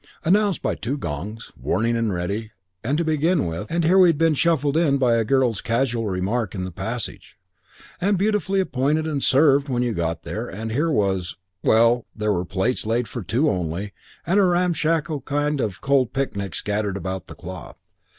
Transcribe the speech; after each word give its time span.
Announced 0.25 0.63
by 0.63 0.73
two 0.73 0.97
gongs, 0.97 1.51
warning 1.55 1.95
and 1.95 2.11
ready, 2.11 2.53
to 2.83 3.03
begin 3.03 3.45
with, 3.45 3.67
and 3.69 3.83
here 3.83 3.99
we'd 3.99 4.17
been 4.17 4.33
shuffled 4.33 4.75
in 4.75 4.97
by 4.97 5.13
a 5.13 5.23
girl's 5.23 5.61
casual 5.61 6.07
remark 6.07 6.55
in 6.55 6.63
the 6.63 6.71
passage; 6.71 7.37
and 8.01 8.17
beautifully 8.17 8.59
appointed 8.59 9.05
and 9.05 9.23
served 9.23 9.69
when 9.69 9.83
you 9.83 9.93
got 9.93 10.23
there 10.23 10.49
and 10.49 10.71
here 10.71 10.89
was 10.89 11.37
Well, 11.61 12.07
there 12.15 12.33
were 12.33 12.45
places 12.45 12.87
laid 12.87 13.07
for 13.07 13.21
two 13.21 13.47
only 13.47 13.93
and 14.25 14.39
a 14.39 14.43
ramshackle 14.43 15.21
kind 15.21 15.61
of 15.61 15.81
cold 15.81 16.13
picnic 16.13 16.55
scattered 16.55 16.97
about 16.97 17.27
the 17.27 17.35
cloth. 17.35 17.77